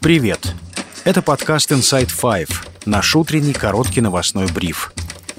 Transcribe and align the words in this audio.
Привет! 0.00 0.54
Это 1.02 1.22
подкаст 1.22 1.72
Inside 1.72 2.10
Five, 2.10 2.50
наш 2.86 3.16
утренний 3.16 3.52
короткий 3.52 4.00
новостной 4.00 4.46
бриф. 4.46 4.92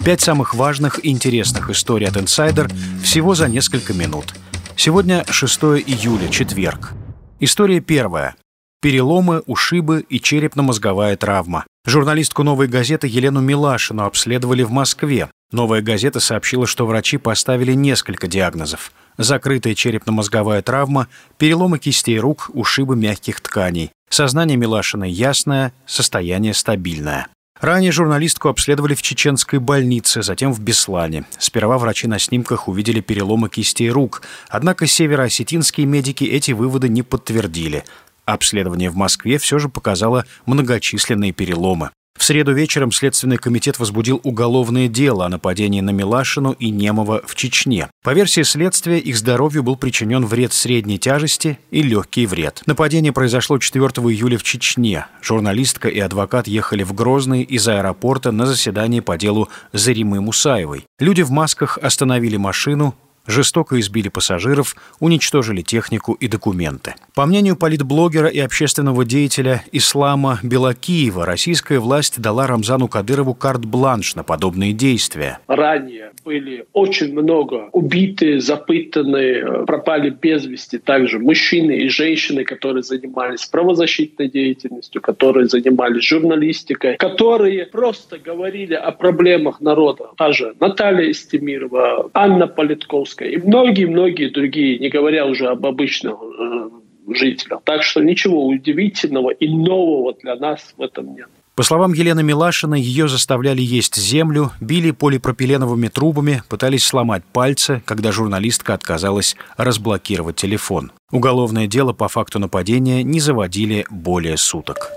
Пять 0.03 0.19
самых 0.19 0.53
важных 0.53 1.03
и 1.03 1.11
интересных 1.11 1.69
историй 1.69 2.07
от 2.07 2.17
Insider 2.17 2.69
всего 3.01 3.35
за 3.35 3.47
несколько 3.47 3.93
минут. 3.93 4.35
Сегодня 4.75 5.23
6 5.29 5.59
июля, 5.87 6.27
четверг. 6.27 6.91
История 7.39 7.79
первая. 7.79 8.35
Переломы, 8.81 9.43
ушибы 9.45 10.05
и 10.09 10.19
черепно-мозговая 10.19 11.15
травма. 11.15 11.65
Журналистку 11.85 12.43
«Новой 12.43 12.67
газеты» 12.67 13.07
Елену 13.07 13.39
Милашину 13.39 14.03
обследовали 14.03 14.63
в 14.63 14.71
Москве. 14.71 15.29
«Новая 15.51 15.81
газета» 15.81 16.19
сообщила, 16.19 16.67
что 16.67 16.85
врачи 16.85 17.17
поставили 17.17 17.73
несколько 17.73 18.27
диагнозов. 18.27 18.91
Закрытая 19.17 19.73
черепно-мозговая 19.75 20.61
травма, 20.61 21.07
переломы 21.37 21.79
кистей 21.79 22.19
рук, 22.19 22.49
ушибы 22.53 22.95
мягких 22.95 23.41
тканей. 23.41 23.91
Сознание 24.09 24.57
Милашиной 24.57 25.11
ясное, 25.11 25.73
состояние 25.85 26.53
стабильное. 26.53 27.27
Ранее 27.59 27.91
журналистку 27.91 28.47
обследовали 28.47 28.95
в 28.95 29.01
чеченской 29.01 29.59
больнице, 29.59 30.21
затем 30.21 30.53
в 30.53 30.61
Беслане. 30.61 31.25
Сперва 31.39 31.77
врачи 31.77 32.07
на 32.07 32.17
снимках 32.17 32.69
увидели 32.69 33.01
переломы 33.01 33.49
кистей 33.49 33.89
рук, 33.89 34.21
однако 34.47 34.87
североосетинские 34.87 35.85
медики 35.85 36.23
эти 36.23 36.53
выводы 36.53 36.87
не 36.87 37.03
подтвердили. 37.03 37.83
Обследование 38.23 38.89
в 38.89 38.95
Москве 38.95 39.37
все 39.39 39.59
же 39.59 39.67
показало 39.67 40.25
многочисленные 40.45 41.33
переломы. 41.33 41.89
В 42.19 42.25
среду 42.25 42.51
вечером 42.51 42.91
Следственный 42.91 43.37
комитет 43.37 43.79
возбудил 43.79 44.19
уголовное 44.23 44.89
дело 44.89 45.25
о 45.25 45.29
нападении 45.29 45.79
на 45.79 45.91
Милашину 45.91 46.51
и 46.51 46.69
Немова 46.69 47.21
в 47.25 47.33
Чечне. 47.33 47.87
По 48.03 48.13
версии 48.13 48.41
следствия, 48.41 48.99
их 48.99 49.15
здоровью 49.15 49.63
был 49.63 49.77
причинен 49.77 50.25
вред 50.25 50.51
средней 50.51 50.99
тяжести 50.99 51.59
и 51.71 51.81
легкий 51.81 52.25
вред. 52.25 52.61
Нападение 52.65 53.13
произошло 53.13 53.57
4 53.57 53.85
июля 53.85 54.37
в 54.37 54.43
Чечне. 54.43 55.05
Журналистка 55.21 55.87
и 55.87 55.97
адвокат 55.99 56.49
ехали 56.49 56.83
в 56.83 56.91
Грозный 56.91 57.43
из 57.43 57.65
аэропорта 57.69 58.33
на 58.33 58.45
заседание 58.45 59.01
по 59.01 59.17
делу 59.17 59.47
Заримы 59.71 60.19
Мусаевой. 60.19 60.83
Люди 60.99 61.21
в 61.21 61.31
масках 61.31 61.77
остановили 61.81 62.35
машину, 62.35 62.95
жестоко 63.29 63.79
избили 63.79 64.09
пассажиров, 64.09 64.75
уничтожили 64.99 65.61
технику 65.61 66.13
и 66.13 66.27
документы. 66.27 66.95
По 67.15 67.25
мнению 67.25 67.55
политблогера 67.55 68.27
и 68.27 68.39
общественного 68.39 69.05
деятеля 69.05 69.63
Ислама 69.71 70.39
Белакиева, 70.43 71.25
российская 71.25 71.79
власть 71.79 72.21
дала 72.21 72.47
Рамзану 72.47 72.87
Кадырову 72.87 73.33
карт-бланш 73.33 74.15
на 74.15 74.23
подобные 74.23 74.73
действия. 74.73 75.39
Ранее 75.47 76.11
были 76.23 76.65
очень 76.73 77.13
много 77.13 77.69
убиты, 77.71 78.39
запытаны, 78.39 79.65
пропали 79.65 80.09
без 80.09 80.45
вести 80.45 80.77
также 80.77 81.19
мужчины 81.19 81.79
и 81.79 81.89
женщины, 81.89 82.43
которые 82.43 82.83
занимались 82.83 83.45
правозащитной 83.45 84.29
деятельностью, 84.29 85.01
которые 85.01 85.47
занимались 85.47 86.03
журналистикой, 86.03 86.97
которые 86.97 87.65
просто 87.65 88.17
говорили 88.17 88.73
о 88.73 88.91
проблемах 88.91 89.61
народа. 89.61 90.09
Та 90.17 90.31
же 90.31 90.53
Наталья 90.59 91.11
Истемирова, 91.11 92.09
Анна 92.13 92.47
Политковская, 92.47 93.18
и 93.21 93.37
многие-многие 93.37 94.29
другие, 94.29 94.79
не 94.79 94.89
говоря 94.89 95.25
уже 95.25 95.47
об 95.47 95.65
обычных 95.65 96.13
э, 96.13 96.69
жителях. 97.13 97.61
Так 97.63 97.83
что 97.83 98.01
ничего 98.01 98.45
удивительного 98.45 99.31
и 99.31 99.47
нового 99.47 100.13
для 100.21 100.35
нас 100.35 100.73
в 100.77 100.81
этом 100.81 101.15
нет. 101.15 101.27
По 101.59 101.63
словам 101.63 101.91
Елены 101.91 102.23
Милашиной, 102.23 102.79
ее 102.79 103.09
заставляли 103.09 103.61
есть 103.61 103.97
землю, 103.97 104.51
били 104.61 104.91
полипропиленовыми 104.91 105.89
трубами, 105.89 106.41
пытались 106.47 106.85
сломать 106.85 107.23
пальцы, 107.33 107.81
когда 107.83 108.13
журналистка 108.13 108.73
отказалась 108.73 109.35
разблокировать 109.57 110.37
телефон. 110.37 110.93
Уголовное 111.11 111.67
дело 111.67 111.91
по 111.91 112.07
факту 112.07 112.39
нападения 112.39 113.03
не 113.03 113.19
заводили 113.19 113.85
более 113.89 114.37
суток. 114.37 114.93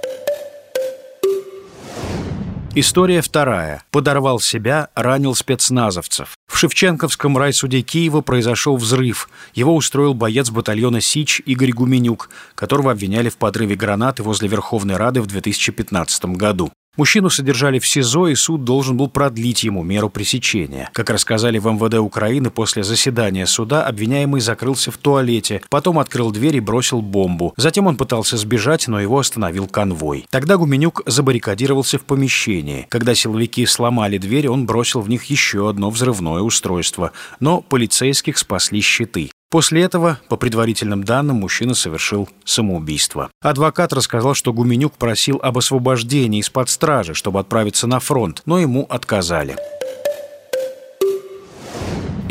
История 2.75 3.20
вторая. 3.20 3.83
Подорвал 3.91 4.41
себя, 4.41 4.88
ранил 4.94 5.34
спецназовцев. 5.34 6.34
В 6.50 6.56
Шевченковском 6.56 7.37
райсуде 7.37 7.83
Киева 7.83 8.22
произошел 8.22 8.78
взрыв. 8.78 9.28
Его 9.53 9.77
устроил 9.77 10.15
боец 10.15 10.49
батальона 10.49 11.03
«Сич» 11.03 11.43
Игорь 11.44 11.72
Гуменюк, 11.72 12.31
которого 12.55 12.93
обвиняли 12.93 13.28
в 13.28 13.37
подрыве 13.37 13.77
гранаты 13.77 14.22
возле 14.22 14.49
Верховной 14.49 14.97
Рады 14.97 15.21
в 15.21 15.27
2015 15.27 16.25
году. 16.37 16.72
Мужчину 16.98 17.30
содержали 17.30 17.78
в 17.78 17.86
СИЗО, 17.86 18.28
и 18.28 18.34
суд 18.34 18.64
должен 18.64 18.98
был 18.98 19.08
продлить 19.08 19.64
ему 19.64 19.82
меру 19.82 20.10
пресечения. 20.10 20.91
Как 20.92 21.08
рассказали 21.08 21.58
в 21.58 21.66
МВД 21.66 21.94
Украины, 21.94 22.50
после 22.50 22.84
заседания 22.84 23.47
суда 23.47 23.86
обвиняемый 23.86 24.42
закрылся 24.42 24.91
в 24.91 24.98
туалете, 24.98 25.62
потом 25.70 25.98
открыл 25.98 26.30
дверь 26.30 26.56
и 26.56 26.60
бросил 26.60 27.00
бомбу. 27.00 27.54
Затем 27.56 27.86
он 27.86 27.97
пытался 27.97 28.36
сбежать, 28.36 28.88
но 28.88 29.00
его 29.00 29.19
остановил 29.19 29.69
конвой. 29.69 30.26
Тогда 30.28 30.58
Гуменюк 30.58 31.00
забаррикадировался 31.06 31.98
в 31.98 32.03
помещении. 32.03 32.86
Когда 32.91 33.14
силовики 33.14 33.64
сломали 33.64 34.19
дверь, 34.19 34.48
он 34.48 34.66
бросил 34.66 35.00
в 35.00 35.09
них 35.09 35.24
еще 35.24 35.70
одно 35.70 35.88
взрывное 35.88 36.42
устройство. 36.42 37.12
Но 37.41 37.62
полицейских 37.62 38.36
спасли 38.36 38.82
щиты. 38.82 39.30
После 39.53 39.83
этого, 39.83 40.19
по 40.31 40.37
предварительным 40.37 41.05
данным, 41.05 41.37
мужчина 41.37 41.75
совершил 41.75 42.27
самоубийство. 42.43 43.31
Адвокат 43.43 43.93
рассказал, 43.93 44.33
что 44.33 44.55
Гуменюк 44.55 44.95
просил 44.95 45.39
об 45.43 45.59
освобождении 45.59 46.41
из-под 46.41 46.71
стражи, 46.71 47.13
чтобы 47.13 47.39
отправиться 47.39 47.87
на 47.87 48.01
фронт, 48.01 48.41
но 48.47 48.59
ему 48.59 48.87
отказали. 48.89 49.57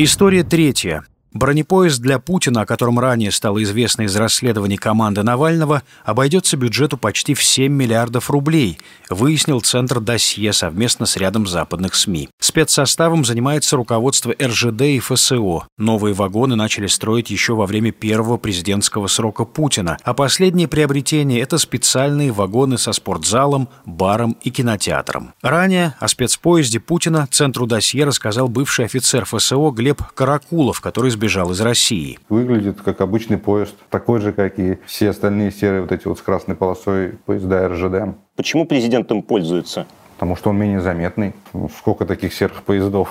История 0.00 0.42
третья. 0.42 1.04
Бронепоезд 1.34 2.00
для 2.00 2.18
Путина, 2.18 2.62
о 2.62 2.66
котором 2.66 2.98
ранее 2.98 3.30
стало 3.30 3.62
известно 3.62 4.02
из 4.02 4.14
расследований 4.16 4.76
команды 4.76 5.22
Навального, 5.22 5.82
обойдется 6.04 6.58
бюджету 6.58 6.98
почти 6.98 7.32
в 7.32 7.42
7 7.42 7.72
миллиардов 7.72 8.30
рублей, 8.30 8.78
выяснил 9.08 9.60
Центр 9.60 10.00
досье 10.00 10.52
совместно 10.52 11.06
с 11.06 11.16
рядом 11.16 11.46
западных 11.46 11.94
СМИ. 11.94 12.28
Спецсоставом 12.38 13.24
занимается 13.24 13.76
руководство 13.76 14.34
РЖД 14.40 14.82
и 14.82 14.98
ФСО. 14.98 15.66
Новые 15.78 16.12
вагоны 16.12 16.54
начали 16.54 16.86
строить 16.86 17.30
еще 17.30 17.54
во 17.54 17.64
время 17.64 17.92
первого 17.92 18.36
президентского 18.36 19.06
срока 19.06 19.46
Путина, 19.46 19.96
а 20.04 20.12
последнее 20.12 20.68
приобретение– 20.68 21.40
это 21.42 21.56
специальные 21.56 22.32
вагоны 22.32 22.76
со 22.76 22.92
спортзалом, 22.92 23.70
баром 23.86 24.36
и 24.42 24.50
кинотеатром. 24.50 25.32
Ранее 25.40 25.94
о 25.98 26.08
спецпоезде 26.08 26.78
Путина 26.78 27.26
Центру 27.30 27.66
досье 27.66 28.04
рассказал 28.04 28.48
бывший 28.48 28.84
офицер 28.84 29.24
ФСО 29.24 29.70
Глеб 29.70 30.02
Каракулов, 30.14 30.80
который 30.80 31.10
сбежал 31.22 31.52
из 31.52 31.60
России. 31.60 32.18
Выглядит 32.28 32.80
как 32.82 33.00
обычный 33.00 33.38
поезд, 33.38 33.76
такой 33.90 34.20
же, 34.20 34.32
как 34.32 34.58
и 34.58 34.78
все 34.86 35.10
остальные 35.10 35.52
серые 35.52 35.82
вот 35.82 35.92
эти 35.92 36.08
вот 36.08 36.18
с 36.18 36.22
красной 36.22 36.56
полосой 36.56 37.12
поезда 37.26 37.68
РЖД. 37.68 38.16
Почему 38.34 38.66
президент 38.66 39.08
им 39.12 39.22
пользуется? 39.22 39.86
потому 40.22 40.36
что 40.36 40.50
он 40.50 40.56
менее 40.56 40.80
заметный. 40.80 41.32
Сколько 41.78 42.06
таких 42.06 42.32
серых 42.32 42.62
поездов? 42.62 43.08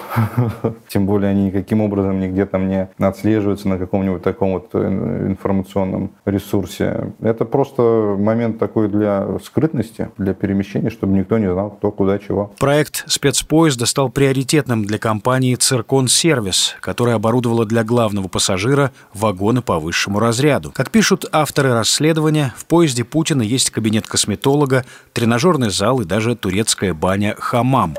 Тем 0.88 1.06
более 1.06 1.32
они 1.32 1.46
никаким 1.46 1.82
образом 1.82 2.20
нигде 2.20 2.46
там 2.46 2.68
не 2.68 2.90
отслеживаются 3.00 3.68
на 3.68 3.78
каком-нибудь 3.78 4.24
таком 4.24 4.54
вот 4.54 4.70
э, 4.74 5.28
информационном 5.28 6.12
ресурсе. 6.26 7.14
Это 7.22 7.46
просто 7.46 8.16
момент 8.18 8.60
такой 8.60 8.90
для 8.90 9.28
скрытности, 9.44 10.10
для 10.18 10.34
перемещения, 10.34 10.90
чтобы 10.90 11.18
никто 11.18 11.38
не 11.38 11.52
знал, 11.52 11.72
кто 11.72 11.92
куда 11.92 12.20
чего. 12.20 12.52
Проект 12.60 13.04
спецпоезда 13.08 13.86
стал 13.86 14.10
приоритетным 14.10 14.86
для 14.86 14.98
компании 14.98 15.56
«Циркон 15.56 16.08
Сервис», 16.08 16.76
которая 16.80 17.16
оборудовала 17.16 17.66
для 17.66 17.84
главного 17.84 18.28
пассажира 18.28 18.92
вагоны 19.14 19.62
по 19.62 19.80
высшему 19.80 20.20
разряду. 20.20 20.72
Как 20.72 20.90
пишут 20.92 21.26
авторы 21.32 21.74
расследования, 21.74 22.54
в 22.58 22.66
поезде 22.66 23.04
Путина 23.04 23.42
есть 23.42 23.70
кабинет 23.70 24.08
косметолога, 24.08 24.86
тренажерный 25.14 25.70
зал 25.70 26.02
и 26.02 26.06
даже 26.06 26.36
турецкая 26.36 26.94
баня 26.94 27.36
«Хамам». 27.38 27.96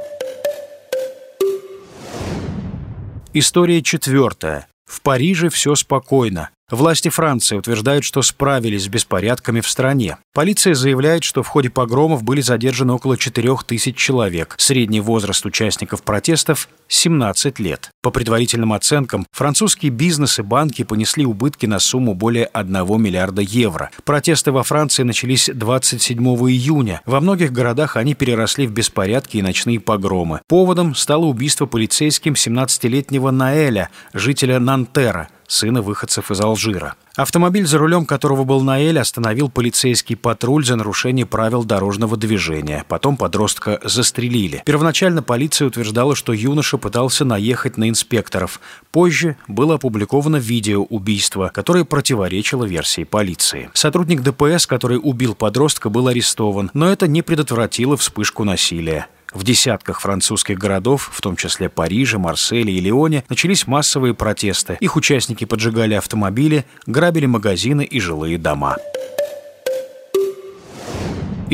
История 3.34 3.80
четвертая. 3.82 4.68
В 4.84 5.00
Париже 5.00 5.48
все 5.48 5.74
спокойно. 5.74 6.50
Власти 6.72 7.10
Франции 7.10 7.58
утверждают, 7.58 8.02
что 8.02 8.22
справились 8.22 8.84
с 8.84 8.88
беспорядками 8.88 9.60
в 9.60 9.68
стране. 9.68 10.16
Полиция 10.32 10.74
заявляет, 10.74 11.22
что 11.22 11.42
в 11.42 11.46
ходе 11.48 11.68
погромов 11.68 12.22
были 12.22 12.40
задержаны 12.40 12.94
около 12.94 13.18
4 13.18 13.56
тысяч 13.66 13.94
человек. 13.94 14.54
Средний 14.56 15.02
возраст 15.02 15.44
участников 15.44 16.02
протестов– 16.02 16.70
17 16.88 17.58
лет. 17.58 17.90
По 18.00 18.10
предварительным 18.10 18.72
оценкам, 18.72 19.26
французские 19.32 19.90
бизнес 19.92 20.38
и 20.38 20.42
банки 20.42 20.82
понесли 20.82 21.26
убытки 21.26 21.66
на 21.66 21.78
сумму 21.78 22.14
более 22.14 22.46
1 22.46 22.72
миллиарда 23.02 23.42
евро. 23.42 23.90
Протесты 24.04 24.50
во 24.50 24.62
Франции 24.62 25.02
начались 25.02 25.50
27 25.52 26.16
июня. 26.48 27.02
Во 27.04 27.20
многих 27.20 27.52
городах 27.52 27.98
они 27.98 28.14
переросли 28.14 28.66
в 28.66 28.72
беспорядки 28.72 29.36
и 29.36 29.42
ночные 29.42 29.78
погромы. 29.78 30.40
Поводом 30.48 30.94
стало 30.94 31.26
убийство 31.26 31.66
полицейским 31.66 32.32
17-летнего 32.32 33.30
Наэля, 33.30 33.90
жителя 34.14 34.58
Нантера– 34.58 35.28
сына 35.52 35.82
выходцев 35.82 36.30
из 36.30 36.40
Алжира. 36.40 36.94
Автомобиль, 37.14 37.66
за 37.66 37.76
рулем 37.76 38.06
которого 38.06 38.44
был 38.44 38.62
Наэль, 38.62 38.98
остановил 38.98 39.50
полицейский 39.50 40.16
патруль 40.16 40.64
за 40.64 40.76
нарушение 40.76 41.26
правил 41.26 41.62
дорожного 41.62 42.16
движения. 42.16 42.84
Потом 42.88 43.18
подростка 43.18 43.78
застрелили. 43.84 44.62
Первоначально 44.64 45.22
полиция 45.22 45.68
утверждала, 45.68 46.16
что 46.16 46.32
юноша 46.32 46.78
пытался 46.78 47.26
наехать 47.26 47.76
на 47.76 47.90
инспекторов. 47.90 48.60
Позже 48.92 49.36
было 49.46 49.74
опубликовано 49.74 50.36
видео 50.36 50.84
убийства, 50.84 51.50
которое 51.52 51.84
противоречило 51.84 52.64
версии 52.64 53.04
полиции. 53.04 53.70
Сотрудник 53.74 54.22
ДПС, 54.22 54.66
который 54.66 54.98
убил 55.02 55.34
подростка, 55.34 55.90
был 55.90 56.08
арестован, 56.08 56.70
но 56.72 56.90
это 56.90 57.06
не 57.06 57.20
предотвратило 57.20 57.98
вспышку 57.98 58.44
насилия. 58.44 59.06
В 59.34 59.44
десятках 59.44 60.00
французских 60.00 60.58
городов, 60.58 61.10
в 61.12 61.20
том 61.20 61.36
числе 61.36 61.68
Париже, 61.68 62.18
Марселе 62.18 62.72
и 62.72 62.80
Лионе, 62.80 63.24
начались 63.28 63.66
массовые 63.66 64.14
протесты. 64.14 64.76
Их 64.80 64.96
участники 64.96 65.44
поджигали 65.44 65.94
автомобили, 65.94 66.64
грабили 66.86 67.26
магазины 67.26 67.84
и 67.84 67.98
жилые 67.98 68.38
дома. 68.38 68.76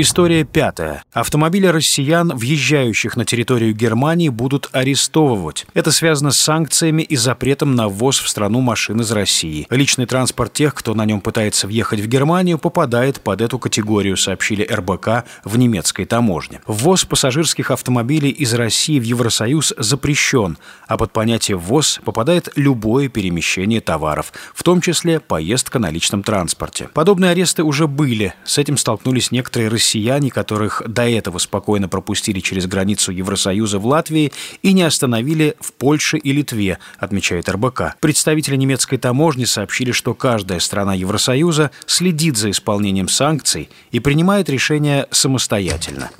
История 0.00 0.44
пятая. 0.44 1.02
Автомобили 1.12 1.66
россиян, 1.66 2.28
въезжающих 2.28 3.16
на 3.16 3.24
территорию 3.24 3.74
Германии, 3.74 4.28
будут 4.28 4.68
арестовывать. 4.70 5.66
Это 5.74 5.90
связано 5.90 6.30
с 6.30 6.38
санкциями 6.38 7.02
и 7.02 7.16
запретом 7.16 7.74
на 7.74 7.88
ввоз 7.88 8.20
в 8.20 8.28
страну 8.28 8.60
машин 8.60 9.00
из 9.00 9.10
России. 9.10 9.66
Личный 9.70 10.06
транспорт 10.06 10.52
тех, 10.52 10.72
кто 10.76 10.94
на 10.94 11.04
нем 11.04 11.20
пытается 11.20 11.66
въехать 11.66 11.98
в 11.98 12.06
Германию, 12.06 12.58
попадает 12.58 13.20
под 13.20 13.40
эту 13.40 13.58
категорию, 13.58 14.16
сообщили 14.16 14.62
РБК 14.62 15.24
в 15.42 15.58
немецкой 15.58 16.04
таможне. 16.04 16.60
Ввоз 16.68 17.04
пассажирских 17.04 17.72
автомобилей 17.72 18.30
из 18.30 18.54
России 18.54 19.00
в 19.00 19.02
Евросоюз 19.02 19.74
запрещен, 19.78 20.58
а 20.86 20.96
под 20.96 21.12
понятие 21.12 21.56
«ввоз» 21.56 22.00
попадает 22.04 22.50
любое 22.54 23.08
перемещение 23.08 23.80
товаров, 23.80 24.32
в 24.54 24.62
том 24.62 24.80
числе 24.80 25.18
поездка 25.18 25.80
на 25.80 25.90
личном 25.90 26.22
транспорте. 26.22 26.88
Подобные 26.94 27.32
аресты 27.32 27.64
уже 27.64 27.88
были. 27.88 28.34
С 28.44 28.58
этим 28.58 28.76
столкнулись 28.76 29.32
некоторые 29.32 29.68
россияне 29.68 29.88
россияне, 29.88 30.31
которых 30.31 30.82
до 30.87 31.08
этого 31.08 31.38
спокойно 31.38 31.88
пропустили 31.88 32.40
через 32.40 32.67
границу 32.67 33.11
Евросоюза 33.11 33.79
в 33.79 33.87
Латвии 33.87 34.32
и 34.62 34.75
не 34.75 34.82
остановили 34.82 35.55
в 35.61 35.73
Польше 35.73 36.19
и 36.19 36.32
Литве, 36.32 36.79
отмечает 36.99 37.49
РБК. 37.49 37.96
Представители 37.99 38.56
немецкой 38.56 38.99
таможни 38.99 39.46
сообщили, 39.46 39.93
что 39.93 40.12
каждая 40.12 40.61
страна 40.61 40.93
Евросоюза 40.93 41.70
следит 41.87 42.37
за 42.37 42.50
исполнением 42.50 43.08
санкций 43.08 43.70
и 43.90 43.99
принимает 43.99 44.50
решения 44.50 45.06
самостоятельно. 45.11 46.11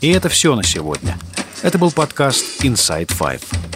И 0.00 0.08
это 0.08 0.30
все 0.30 0.54
на 0.54 0.62
сегодня. 0.62 1.18
Это 1.60 1.76
был 1.76 1.90
подкаст 1.90 2.64
Inside 2.64 3.08
Five. 3.08 3.73